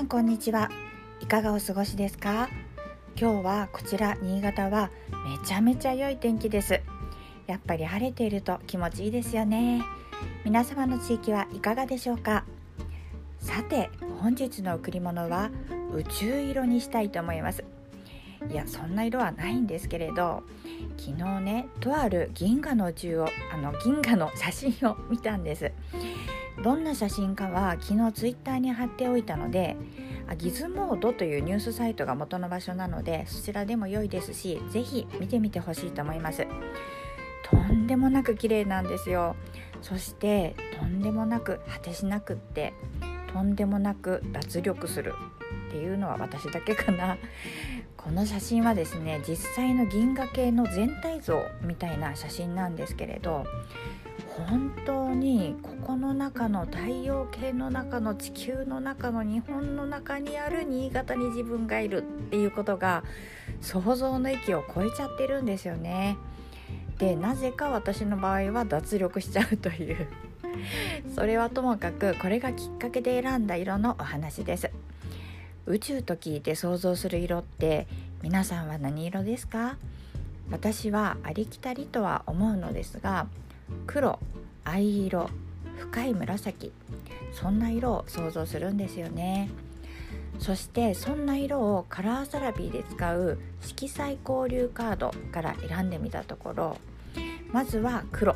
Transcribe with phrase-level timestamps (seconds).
[0.00, 0.70] さんこんにちは。
[1.20, 2.48] いかがお過ごしですか？
[3.20, 4.88] 今日はこちら新潟は
[5.28, 6.80] めちゃめちゃ良い天気です。
[7.46, 9.82] やっぱり晴れていると気持ちいいですよね。
[10.42, 12.46] 皆様の地域はいかがでしょうか？
[13.40, 13.90] さて
[14.22, 15.50] 本日の贈り物は
[15.92, 17.62] 宇宙色にしたいと思います。
[18.50, 20.44] いやそんな色はないんですけれど
[20.96, 25.72] 昨日ねとある銀河の宇宙をあの銀河の写真を見たんです。
[26.62, 29.76] どんな写真かは昨日ツイッターに貼っておいたので
[30.38, 36.46] ギズモードというニュースサイトが元の場所なのでそちらでも良いですし是非見てみてほしいと思います。
[37.50, 39.34] とんでもなく綺麗なんですよ。
[39.82, 42.74] そしてとんでもなく果てしなくって
[43.32, 45.14] とんでもなく脱力する。
[45.68, 47.16] っていうのは私だけかな。
[47.96, 53.44] この写真はですね実際の銀河系の全体像みたいな写真なんですけれど
[54.26, 63.04] 本当にここの中の太陽系の中の地球の中の日本の中にある新潟に自分がいるっていうことが
[63.60, 66.16] 想像の域を超えちゃってるんですよね。
[66.98, 70.06] でなぜか私の場合は脱力しちゃうという。
[71.14, 74.70] それはともかくこれがきっかけで選んだ色のお話です。
[75.66, 77.86] 宇宙と聞いて想像する色って
[78.22, 79.76] 皆さんは何色ですか？
[80.50, 83.28] 私はありきたりとは思うのですが
[83.86, 84.18] 黒
[84.64, 85.30] 藍色
[85.78, 86.72] 深い紫。
[87.32, 89.50] そんな色を想像するんですよね。
[90.38, 96.76] そしてそんな色をカラーサラビーで使う色彩交流カードから選んでみたところ
[97.52, 98.34] まずは黒。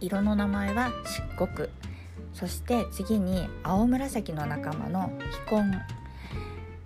[0.00, 1.68] 色の名前は漆黒。
[2.32, 5.12] そして次に青紫の仲間の
[5.46, 5.82] 非紺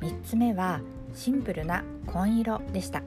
[0.00, 0.80] 3つ目は
[1.14, 3.02] シンプルな紺色でした。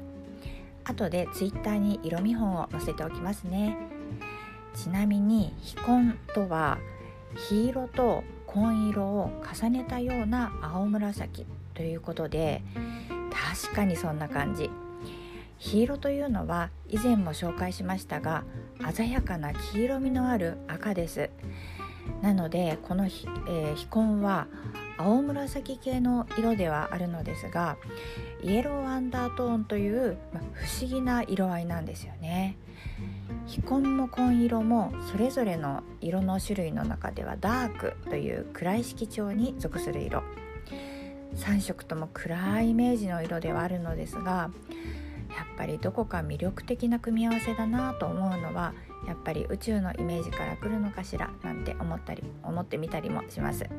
[0.85, 3.96] 後でツイッターに色見本を載せておきますね。
[4.77, 6.77] ちなみに非紺とは
[7.49, 12.61] 黄色と紺色を重ねたような青紫ということで
[13.31, 14.69] 確かにそんな感じ。
[15.59, 18.43] 黄色というのは以前も紹介しましたが
[18.93, 21.31] 鮮やかな黄色みのある赤です。
[22.21, 24.47] なのでこの、えー、非紺は
[24.97, 27.77] 青紫系の色ではあるのですが
[28.43, 32.55] イエローアンダートーンという、ま不思議な色合いなんですよね。
[33.47, 40.23] 非紺も紺色もそれぞれの色の種類の中ではダークという暗い色調に属する色。
[41.35, 44.49] 3色とも暗いイメージの色ではあるのですが
[45.29, 48.73] やっぱりどこか魅力的な組み合わせだなと思うのは
[49.05, 53.69] やっぱり宇宙のイメージから来るのかしらなんて思ったり思ってみたりもします。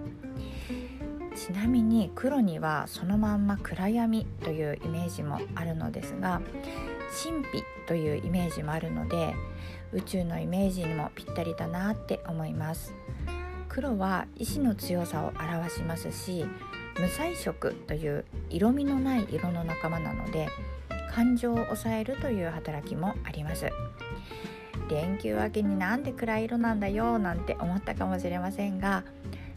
[1.35, 6.41] ちなみに黒にはそのまんま暗闇というイメージもあるのですが
[7.11, 9.35] 神秘というイメージもあるので
[9.93, 12.95] 宇宙のイメージにもぴったりだなって思います。
[13.69, 16.45] 黒は意志の強さを表しますし
[16.99, 20.49] 無彩色という色味のない色の仲間なので
[21.13, 23.71] 感情を抑えるという働きもあります。
[24.89, 29.05] 連休明けになんで暗い色なんだよなんて思ったかもしれませんが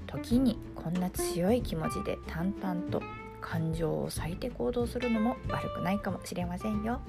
[0.07, 3.01] 時にこんな強い気持ちで淡々と
[3.40, 7.01] 感情を抑えて行動するのも悪くないかもしれませんよ。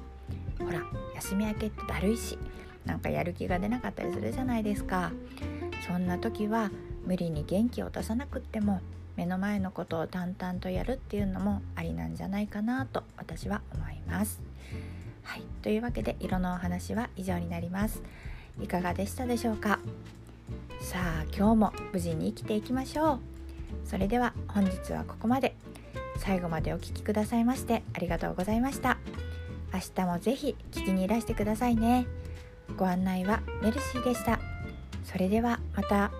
[0.64, 0.82] ほら
[1.14, 2.38] 休み明けってだるいし
[2.84, 5.12] なんかやる気が出なかったりするじゃないですか
[5.86, 6.70] そんな時は
[7.06, 8.80] 無理に元気を出さなくっても
[9.16, 14.40] 目の前のことを淡々とやるっていうのもありなんじゃないかなと私は思います。
[15.22, 18.02] はい、というわけで色のお話は以上になります。
[18.60, 19.80] いかがでしたでしょうか？
[20.80, 23.20] さあ今日も無事に生きていきましょう。
[23.84, 25.54] それでは本日はここまで。
[26.18, 28.98] 最後までお聴きくださいましてありがとうございました。
[29.72, 32.06] 明日もぜひ聞きにいらしてくださいね。
[32.76, 34.38] ご案内はメルシーでした。
[35.04, 36.10] それではまた。